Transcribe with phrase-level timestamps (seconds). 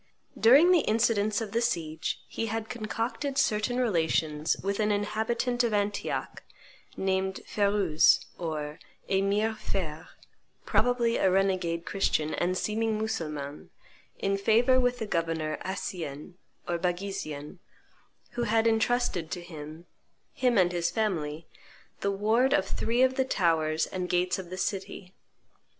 [0.35, 5.75] During the incidents of the siege he had concocted certain relations with an inhabitant of
[5.75, 6.41] Antioch,
[6.97, 10.07] named Ferouz or Emir Feir,
[10.65, 13.69] probably a renegade Christian and seeming Mussulman,
[14.17, 16.33] in favor with the Governor Accien
[16.67, 17.59] or Baghisian,
[18.31, 19.85] who had intrusted to him,
[20.33, 21.45] him and his family,
[21.99, 25.13] the ward of three of the towers and gates of the city.